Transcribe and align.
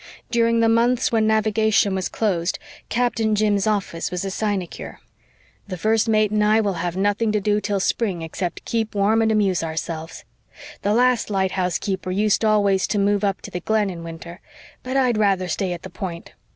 During 0.31 0.61
the 0.61 0.67
months 0.67 1.11
when 1.11 1.27
navigation 1.27 1.93
was 1.93 2.09
closed 2.09 2.57
Captain 2.89 3.35
Jim's 3.35 3.67
office 3.67 4.09
was 4.09 4.25
a 4.25 4.31
sinecure. 4.31 4.99
"The 5.67 5.77
First 5.77 6.09
Mate 6.09 6.31
and 6.31 6.43
I 6.43 6.59
will 6.59 6.73
have 6.81 6.97
nothing 6.97 7.31
to 7.33 7.39
do 7.39 7.61
till 7.61 7.79
spring 7.79 8.23
except 8.23 8.65
keep 8.65 8.95
warm 8.95 9.21
and 9.21 9.31
amuse 9.31 9.61
ourselves. 9.61 10.25
The 10.81 10.95
last 10.95 11.29
lighthouse 11.29 11.77
keeper 11.77 12.09
used 12.09 12.43
always 12.43 12.87
to 12.87 12.97
move 12.97 13.23
up 13.23 13.41
to 13.41 13.51
the 13.51 13.59
Glen 13.59 13.91
in 13.91 14.03
winter; 14.03 14.41
but 14.81 14.97
I'd 14.97 15.19
rather 15.19 15.47
stay 15.47 15.71
at 15.71 15.83
the 15.83 15.91
Point. 15.91 16.33